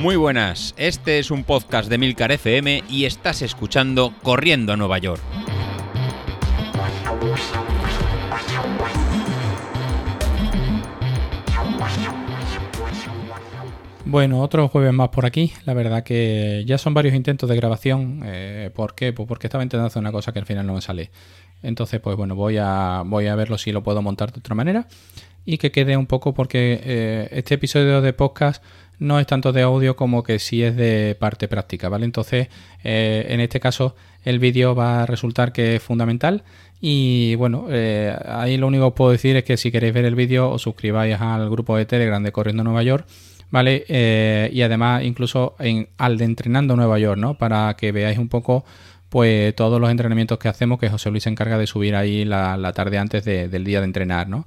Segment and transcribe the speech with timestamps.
[0.00, 4.96] Muy buenas, este es un podcast de Milcar FM y estás escuchando Corriendo a Nueva
[4.96, 5.20] York.
[14.06, 15.52] Bueno, otro jueves más por aquí.
[15.66, 18.22] La verdad que ya son varios intentos de grabación.
[18.24, 19.12] Eh, ¿Por qué?
[19.12, 21.10] Pues porque estaba intentando hacer una cosa que al final no me sale.
[21.62, 24.88] Entonces, pues bueno, voy a, voy a verlo si lo puedo montar de otra manera.
[25.44, 28.64] Y que quede un poco porque eh, este episodio de podcast
[29.00, 32.04] no es tanto de audio como que sí es de parte práctica, ¿vale?
[32.04, 32.48] Entonces,
[32.84, 36.44] eh, en este caso, el vídeo va a resultar que es fundamental.
[36.80, 37.66] Y bueno,
[38.26, 41.20] ahí lo único que puedo decir es que si queréis ver el vídeo, os suscribáis
[41.20, 43.06] al grupo de Telegram de Corriendo Nueva York
[43.50, 43.84] ¿vale?
[43.88, 47.34] Eh, y además incluso en, al de Entrenando Nueva York, ¿no?
[47.34, 48.64] Para que veáis un poco
[49.08, 52.72] pues todos los entrenamientos que hacemos, que José Luis se encarga de subir ahí la,
[52.72, 54.46] tarde antes del día de entrenar, ¿no?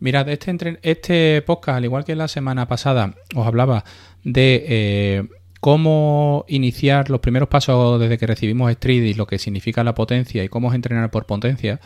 [0.00, 3.84] Mirad, este, este podcast, al igual que la semana pasada, os hablaba
[4.22, 5.28] de eh,
[5.60, 10.48] cómo iniciar los primeros pasos desde que recibimos y lo que significa la potencia y
[10.48, 11.80] cómo es entrenar por potencia.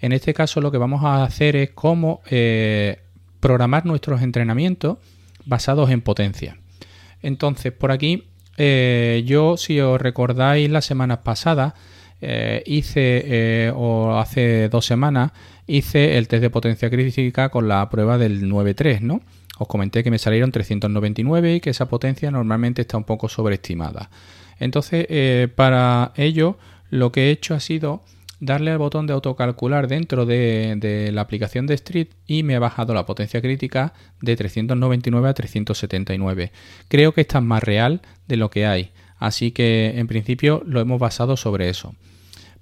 [0.00, 3.00] En este caso lo que vamos a hacer es cómo eh,
[3.40, 4.98] programar nuestros entrenamientos
[5.46, 6.58] basados en potencia.
[7.22, 8.24] Entonces, por aquí,
[8.58, 11.72] eh, yo, si os recordáis las semanas pasadas,
[12.20, 15.32] eh, hice, eh, o hace dos semanas,
[15.66, 19.20] hice el test de potencia crítica con la prueba del 9.3, ¿no?
[19.58, 24.10] Os comenté que me salieron 399 y que esa potencia normalmente está un poco sobreestimada.
[24.58, 26.58] Entonces, para ello,
[26.90, 28.02] lo que he hecho ha sido
[28.44, 32.94] darle al botón de autocalcular dentro de, la aplicación de Street y me ha bajado
[32.94, 36.52] la potencia crítica de 399 a 379.
[36.88, 38.92] Creo que esta es más real de lo que hay,
[39.26, 41.94] así que en principio lo hemos basado sobre eso.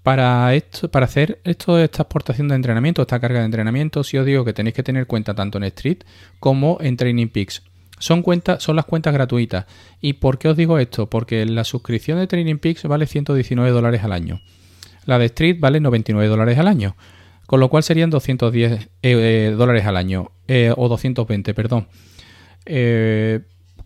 [0.03, 4.27] Para, esto, para hacer esto, esta exportación de entrenamiento, esta carga de entrenamiento, si os
[4.27, 5.99] digo que tenéis que tener cuenta tanto en Street
[6.41, 7.63] como en Training Peaks.
[8.01, 9.67] Son, cuentas, son las cuentas gratuitas.
[10.01, 11.09] ¿Y por qué os digo esto?
[11.09, 14.41] Porque la suscripción de Training Peaks vale 119 dólares al año.
[15.07, 16.97] La de Street vale 99 dólares al año,
[17.47, 21.87] con lo cual serían 210 eh, eh, dólares al año, eh, o 220, perdón.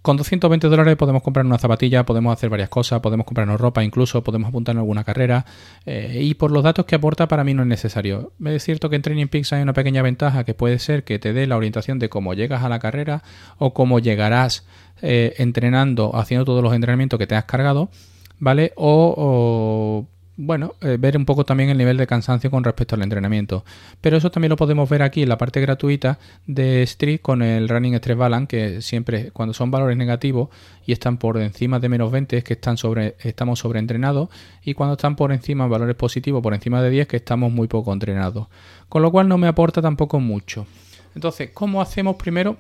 [0.06, 4.22] Con 220 dólares podemos comprar una zapatilla, podemos hacer varias cosas, podemos comprarnos ropa, incluso
[4.22, 5.44] podemos apuntar en alguna carrera.
[5.84, 8.32] y por los datos que aporta, para mí no es necesario.
[8.44, 11.32] Es cierto que en Training Peaks hay una pequeña ventaja que puede ser que te
[11.32, 13.24] dé la orientación de cómo llegas a la carrera
[13.58, 14.64] o cómo llegarás
[15.02, 17.90] entrenando, haciendo todos los entrenamientos que te has cargado,
[18.38, 18.74] ¿vale?
[18.76, 23.64] o bueno, eh, ver un poco también el nivel de cansancio con respecto al entrenamiento.
[24.00, 27.68] Pero eso también lo podemos ver aquí en la parte gratuita de Street con el
[27.68, 30.50] Running Stress Balance, que siempre cuando son valores negativos
[30.84, 34.28] y están por encima de menos 20 es que están sobre, estamos sobreentrenados
[34.62, 37.92] y cuando están por encima valores positivos por encima de 10 que estamos muy poco
[37.92, 38.48] entrenados.
[38.88, 40.66] Con lo cual no me aporta tampoco mucho.
[41.14, 42.58] Entonces, ¿cómo hacemos primero?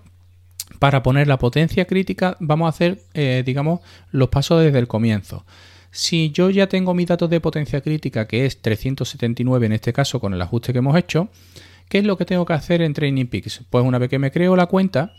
[0.78, 5.44] Para poner la potencia crítica vamos a hacer, eh, digamos, los pasos desde el comienzo.
[5.96, 10.20] Si yo ya tengo mi dato de potencia crítica, que es 379 en este caso
[10.20, 11.30] con el ajuste que hemos hecho,
[11.88, 13.62] ¿qué es lo que tengo que hacer en Training Peaks?
[13.70, 15.14] Pues una vez que me creo la cuenta,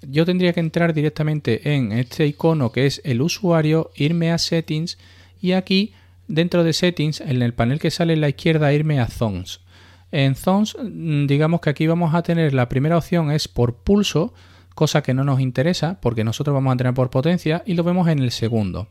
[0.00, 4.96] yo tendría que entrar directamente en este icono que es el usuario, irme a Settings
[5.42, 5.92] y aquí
[6.28, 9.60] dentro de Settings, en el panel que sale a la izquierda, irme a Zones.
[10.12, 14.32] En Zones, mm, digamos que aquí vamos a tener la primera opción es por pulso,
[14.74, 18.08] cosa que no nos interesa porque nosotros vamos a tener por potencia y lo vemos
[18.08, 18.88] en el segundo.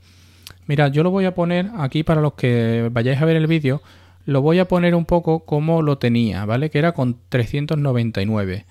[0.67, 3.81] Mira, yo lo voy a poner aquí para los que vayáis a ver el vídeo,
[4.25, 6.69] lo voy a poner un poco como lo tenía, ¿vale?
[6.69, 8.65] Que era con 399.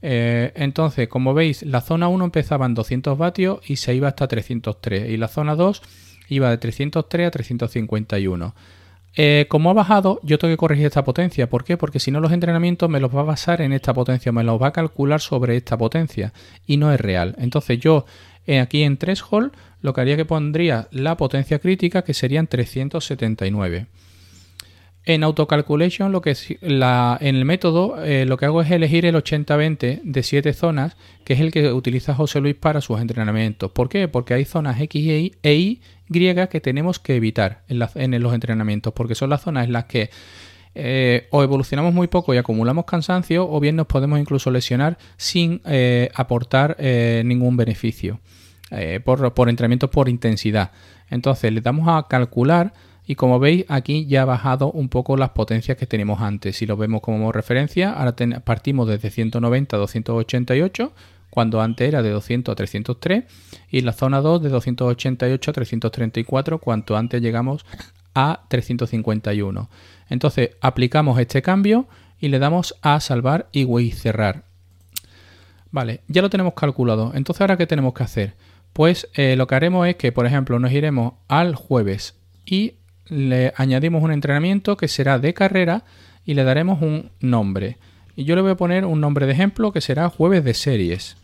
[0.00, 4.28] Eh, entonces, como veis, la zona 1 empezaba en 200 vatios y se iba hasta
[4.28, 5.10] 303.
[5.10, 5.82] Y la zona 2
[6.28, 8.54] iba de 303 a 351.
[9.16, 11.48] Eh, como ha bajado, yo tengo que corregir esta potencia.
[11.48, 11.76] ¿Por qué?
[11.76, 14.60] Porque si no, los entrenamientos me los va a basar en esta potencia, me los
[14.60, 16.32] va a calcular sobre esta potencia
[16.66, 17.34] y no es real.
[17.38, 18.04] Entonces, yo
[18.46, 23.86] eh, aquí en threshold lo que haría que pondría la potencia crítica que serían 379.
[25.08, 30.02] En AutoCalculation, lo que en el método, eh, lo que hago es elegir el 80-20
[30.04, 33.70] de 7 zonas, que es el que utiliza José Luis para sus entrenamientos.
[33.70, 34.06] ¿Por qué?
[34.08, 35.80] Porque hay zonas X e Y
[36.50, 40.10] que tenemos que evitar en, los entrenamientos, porque son las zonas en las que
[40.74, 45.62] eh, o evolucionamos muy poco y acumulamos cansancio, o bien nos podemos incluso lesionar sin
[45.64, 46.76] eh, aportar
[47.24, 48.20] ningún beneficio.
[48.70, 50.72] Eh, por, por entrenamientos por intensidad.
[51.08, 52.74] Entonces le damos a calcular
[53.06, 56.56] y como veis aquí ya ha bajado un poco las potencias que tenemos antes.
[56.56, 60.92] Si lo vemos como referencia, ahora partimos desde 190 a 288
[61.30, 63.24] cuando antes era de 200 a 303
[63.70, 67.64] y la zona 2 de 288 a 334 cuanto antes llegamos
[68.14, 69.70] a 351.
[70.10, 71.86] Entonces aplicamos este cambio
[72.20, 74.44] y le damos a salvar y cerrar.
[75.70, 77.12] Vale, ya lo tenemos calculado.
[77.14, 78.47] Entonces ahora qué tenemos que hacer?
[78.72, 82.14] Pues eh, lo que haremos es que, por ejemplo, nos iremos al jueves
[82.46, 82.74] y
[83.06, 85.84] le añadimos un entrenamiento que será de carrera
[86.24, 87.78] y le daremos un nombre.
[88.16, 91.16] Y yo le voy a poner un nombre de ejemplo que será jueves de series.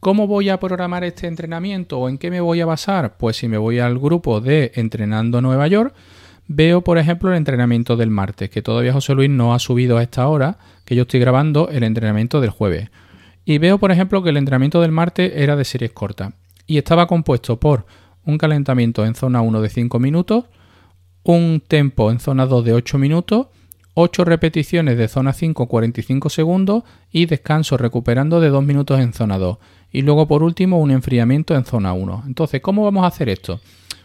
[0.00, 3.16] ¿Cómo voy a programar este entrenamiento o en qué me voy a basar?
[3.16, 5.94] Pues si me voy al grupo de Entrenando Nueva York,
[6.46, 10.02] veo por ejemplo el entrenamiento del martes, que todavía José Luis no ha subido a
[10.02, 12.90] esta hora, que yo estoy grabando el entrenamiento del jueves.
[13.48, 16.32] Y veo por ejemplo que el entrenamiento del martes era de series cortas
[16.66, 17.86] y estaba compuesto por
[18.24, 20.46] un calentamiento en zona 1 de 5 minutos,
[21.22, 23.46] un tempo en zona 2 de 8 minutos,
[23.94, 26.82] 8 repeticiones de zona 5 45 segundos
[27.12, 29.58] y descanso recuperando de 2 minutos en zona 2.
[29.92, 32.24] Y luego por último un enfriamiento en zona 1.
[32.26, 33.60] Entonces, ¿cómo vamos a hacer esto?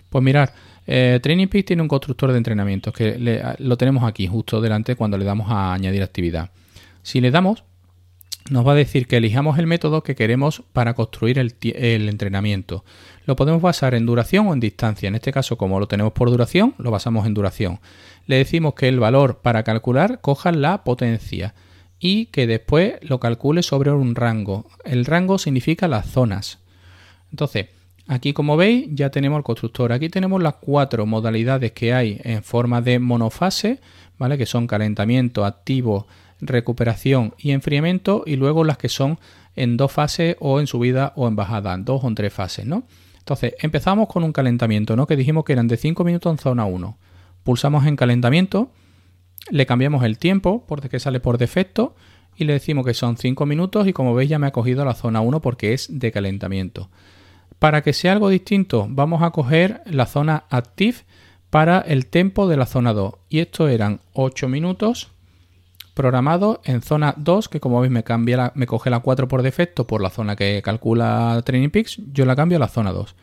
[0.09, 0.53] Pues mirar,
[0.85, 3.17] eh, Training Peaks tiene un constructor de entrenamientos que
[3.57, 6.51] lo tenemos aquí justo delante cuando le damos a añadir actividad.
[7.01, 7.63] Si le damos,
[8.51, 12.83] nos va a decir que elijamos el método que queremos para construir el, entrenamiento.
[13.25, 15.07] Lo podemos basar en duración o en distancia.
[15.07, 17.79] En este caso, como lo tenemos por duración, lo basamos en duración.
[18.27, 21.55] Le decimos que el valor para calcular coja la potencia
[21.97, 24.65] y que después lo calcule sobre un rango.
[24.83, 26.59] El rango significa las zonas.
[27.31, 27.67] Entonces,
[28.07, 29.93] aquí como veis ya tenemos el constructor.
[29.93, 33.79] Aquí tenemos las cuatro modalidades que hay en forma de monofase,
[34.17, 34.37] ¿vale?
[34.37, 36.05] Que son calentamiento, activo,
[36.41, 39.19] recuperación y enfriamiento y luego las que son
[39.55, 42.65] en dos fases o en subida o en bajada, en dos o en tres fases,
[42.65, 42.83] ¿no?
[43.19, 45.05] Entonces, empezamos con un calentamiento, ¿no?
[45.05, 46.97] Que dijimos que eran de 5 minutos en zona 1.
[47.43, 48.71] Pulsamos en calentamiento,
[49.49, 51.95] le cambiamos el tiempo porque sale por defecto
[52.35, 54.95] y le decimos que son 5 minutos y como veis ya me ha cogido la
[54.95, 56.89] zona 1 porque es de calentamiento.
[57.59, 60.97] Para que sea algo distinto, vamos a coger la zona active
[61.51, 65.11] para el tempo de la zona 2 y esto eran 8 minutos
[65.93, 69.87] programado en zona 2, que como veis me, cambia me coge la 4 por defecto
[69.87, 73.15] por la zona que calcula Training Peaks, yo la cambio a la zona 2.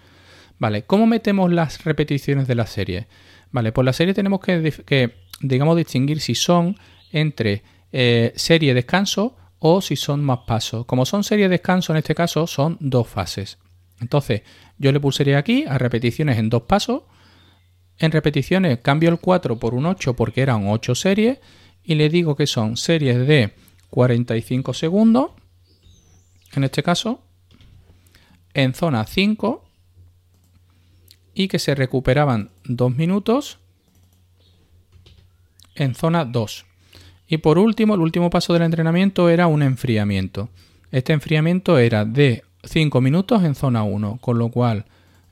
[0.58, 3.06] Vale, ¿cómo metemos las repeticiones de la serie?
[3.50, 6.76] Vale, pues la serie tenemos que, digamos, distinguir si son
[7.12, 7.62] entre
[7.92, 10.84] eh, serie descanso o si son más pasos.
[10.86, 13.58] Como son serie descanso, en este caso son dos fases.
[14.00, 14.42] Entonces,
[14.78, 17.02] yo le pulsaría aquí a repeticiones en dos pasos.
[17.98, 21.38] En repeticiones cambio el 4 por un 8 porque eran 8 series
[21.88, 23.54] y le digo que son series de
[23.88, 25.30] 45 segundos,
[26.52, 27.22] en este caso,
[28.52, 29.64] en zona 5
[31.32, 33.58] y que se recuperaban 2 minutos
[35.76, 36.66] en zona 2.
[37.26, 40.50] Y por último, el último paso del entrenamiento era un enfriamiento.
[40.90, 44.84] Este enfriamiento era de 5 minutos en zona 1, con lo cual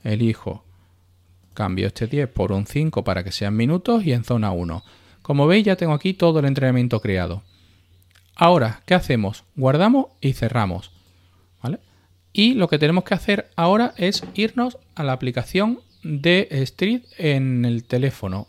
[0.04, 0.64] elijo,
[1.52, 4.82] cambio este 10 por un 5 para que sean minutos y en zona 1.
[5.26, 7.42] Como veis ya tengo aquí todo el entrenamiento creado.
[8.36, 9.42] Ahora, ¿qué hacemos?
[9.56, 10.92] Guardamos y cerramos.
[11.60, 11.80] ¿vale?
[12.32, 17.64] Y lo que tenemos que hacer ahora es irnos a la aplicación de Street en
[17.64, 18.46] el teléfono.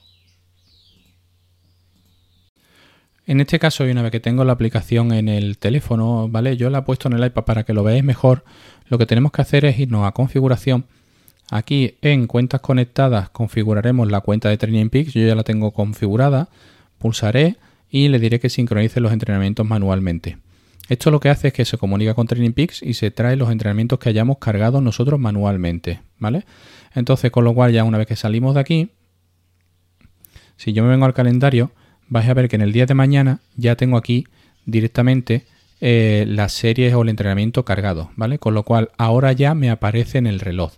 [3.25, 6.57] En este caso, una vez que tengo la aplicación en el teléfono, ¿vale?
[6.57, 8.45] Yo la he puesto en el iPad para que lo veáis mejor.
[8.85, 10.85] Lo que tenemos que hacer es irnos a configuración
[11.49, 16.49] Aquí en cuentas conectadas configuraremos la cuenta de Training Peaks, yo ya la tengo configurada,
[16.97, 17.55] pulsaré
[17.89, 20.37] y le diré que sincronice los entrenamientos manualmente.
[20.89, 23.51] Esto lo que hace es que se comunica con Training Peaks y se trae los
[23.51, 26.45] entrenamientos que hayamos cargado nosotros manualmente, ¿vale?
[26.95, 28.89] Entonces, con lo cual ya una vez que salimos de aquí,
[30.55, 31.71] si yo me vengo al calendario,
[32.07, 34.27] vais a ver que en el día de mañana ya tengo aquí
[34.65, 35.45] directamente
[35.81, 38.39] eh, las series o el entrenamiento cargado, ¿vale?
[38.39, 40.73] Con lo cual ahora ya me aparece en el reloj.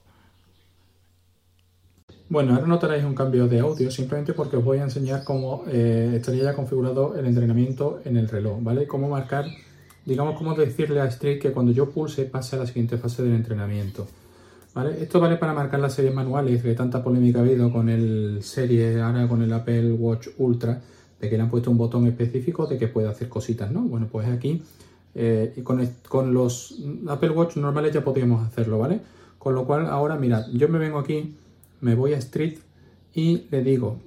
[2.29, 6.13] Bueno, ahora notaréis un cambio de audio simplemente porque os voy a enseñar cómo eh,
[6.13, 8.85] estaría ya configurado el entrenamiento en el reloj, ¿vale?
[8.85, 9.45] Cómo marcar,
[10.05, 13.33] digamos, cómo decirle a Street que cuando yo pulse pase a la siguiente fase del
[13.33, 14.05] entrenamiento.
[14.75, 15.01] ¿Vale?
[15.01, 19.01] Esto vale para marcar las series manuales, que tanta polémica ha habido con el serie,
[19.01, 20.79] ahora con el Apple Watch Ultra,
[21.19, 23.81] de que le han puesto un botón específico de que puede hacer cositas, ¿no?
[23.81, 24.61] Bueno, pues aquí,
[25.15, 28.99] eh, con, con los Apple Watch normales ya podríamos hacerlo, ¿vale?
[29.39, 31.35] Con lo cual, ahora, mirad, yo me vengo aquí
[31.81, 32.59] me voy a Street
[33.13, 33.99] y le digo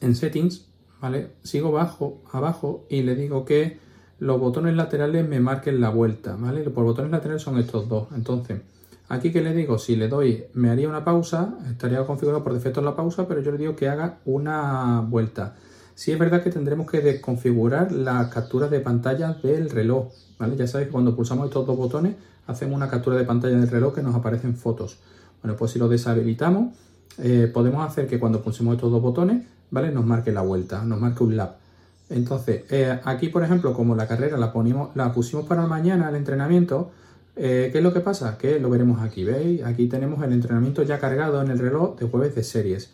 [0.00, 0.66] en Settings,
[1.00, 1.30] ¿vale?
[1.42, 3.78] Sigo bajo, abajo y le digo que
[4.18, 6.64] los botones laterales me marquen la vuelta, ¿vale?
[6.64, 8.08] Los botones laterales son estos dos.
[8.14, 8.60] Entonces,
[9.08, 12.80] aquí que le digo, si le doy, me haría una pausa, estaría configurado por defecto
[12.80, 15.56] la pausa, pero yo le digo que haga una vuelta.
[15.94, 20.56] Si es verdad que tendremos que desconfigurar las capturas de pantalla del reloj, ¿vale?
[20.56, 23.94] Ya sabéis que cuando pulsamos estos dos botones hacemos una captura de pantalla del reloj
[23.94, 24.98] que nos aparecen fotos.
[25.46, 26.74] Bueno, pues si lo deshabilitamos,
[27.22, 29.92] eh, podemos hacer que cuando pulsemos estos dos botones, ¿vale?
[29.92, 31.58] Nos marque la vuelta, nos marque un lap.
[32.10, 36.16] Entonces, eh, aquí, por ejemplo, como la carrera la, ponimos, la pusimos para mañana, el
[36.16, 36.90] entrenamiento,
[37.36, 38.36] Eh, ¿Qué es lo que pasa?
[38.38, 39.62] Que lo veremos aquí, ¿veis?
[39.62, 42.90] Aquí tenemos el entrenamiento ya cargado en el reloj de jueves de series.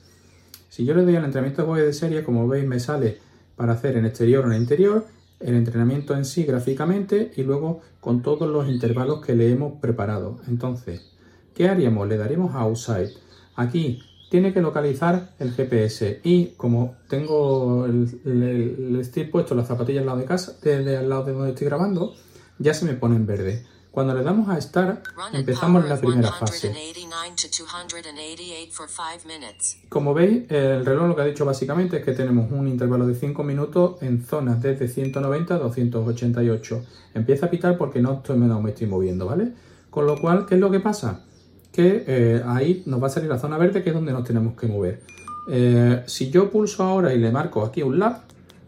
[0.69, 3.19] Si yo le doy al entrenamiento de jueves de series, como veis me sale
[3.57, 5.07] para hacer en exterior o en interior,
[5.41, 10.41] el entrenamiento en sí gráficamente y luego con todos los intervalos que le hemos preparado.
[10.49, 11.12] Entonces,
[11.55, 12.09] ¿qué haríamos?
[12.09, 13.11] Le daríamos a Outside.
[13.57, 20.07] Aquí tiene que localizar el GPS y como tengo el, el, puesto las zapatillas al
[20.07, 22.15] lado de casa, de, al lado de donde estoy grabando,
[22.59, 23.67] ya se me pone en verde.
[23.91, 26.73] Cuando le damos a Start, empezamos la primera fase.
[29.91, 33.15] Como veis, el reloj lo que ha dicho básicamente es que tenemos un intervalo de
[33.15, 36.87] 5 minutos en zonas desde 190 a 288.
[37.13, 39.53] Empieza a pitar porque no estoy, me estoy moviendo, ¿vale?
[39.91, 41.27] Con lo cual, ¿qué es lo que pasa?
[41.73, 44.55] Que eh, ahí nos va a salir la zona verde que es donde nos tenemos
[44.55, 45.01] que mover.
[45.49, 48.23] Eh, si yo pulso ahora y le marco aquí un lap,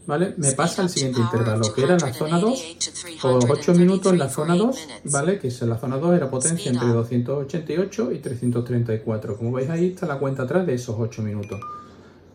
[0.06, 0.34] ¿vale?
[0.37, 2.76] Me pasa el siguiente intervalo, que era en la zona 2,
[3.23, 5.38] o 8 minutos en la zona 2, ¿vale?
[5.38, 9.37] Que en la zona 2 era potencia entre 288 y 334.
[9.37, 11.61] Como veis ahí está la cuenta atrás de esos 8 minutos.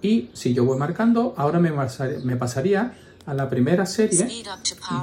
[0.01, 1.71] Y si yo voy marcando, ahora me,
[2.23, 2.93] me pasaría
[3.29, 4.43] a la primera serie,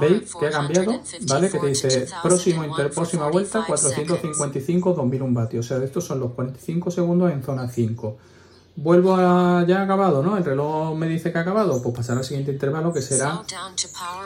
[0.01, 1.49] veis que ha cambiado, ¿vale?
[1.49, 5.65] Que te dice próximo inter, próxima vuelta 455 2001 vatios.
[5.65, 8.17] O sea, estos son los 45 segundos en zona 5
[8.75, 10.37] vuelvo a ya acabado, ¿no?
[10.37, 13.41] El reloj me dice que ha acabado, pues pasar al siguiente intervalo que será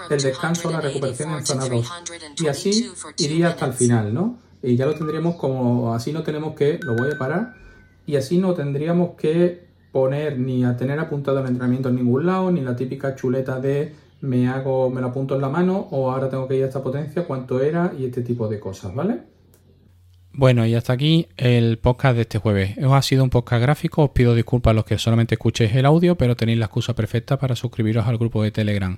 [0.10, 1.92] el descanso, la recuperación en zona 2.
[2.40, 4.40] Y así iría hasta el final, ¿no?
[4.62, 7.56] Y ya lo tendríamos como, así no tenemos que, lo voy a parar,
[8.06, 12.52] y así no tendríamos que poner ni a tener apuntado el entrenamiento en ningún lado,
[12.52, 16.30] ni la típica chuleta de me hago, me lo apunto en la mano, o ahora
[16.30, 19.20] tengo que ir a esta potencia, cuánto era, y este tipo de cosas, ¿vale?
[20.34, 22.78] Bueno, y hasta aquí el podcast de este jueves.
[22.78, 25.86] Os ha sido un podcast gráfico, os pido disculpas a los que solamente escuchéis el
[25.86, 28.98] audio, pero tenéis la excusa perfecta para suscribiros al grupo de Telegram,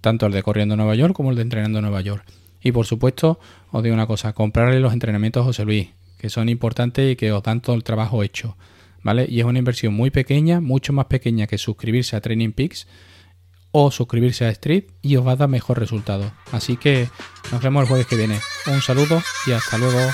[0.00, 2.24] tanto el de Corriendo Nueva York como el de Entrenando Nueva York.
[2.62, 3.40] Y por supuesto,
[3.72, 7.30] os digo una cosa, comprarle los entrenamientos a José Luis, que son importantes y que
[7.32, 8.56] os dan todo el trabajo hecho.
[9.02, 9.26] ¿Vale?
[9.28, 12.86] Y es una inversión muy pequeña, mucho más pequeña que suscribirse a Training Peaks
[13.72, 16.32] o suscribirse a Street y os va a dar mejor resultado.
[16.52, 17.08] Así que
[17.52, 18.38] nos vemos el jueves que viene.
[18.66, 20.10] Un saludo y hasta luego.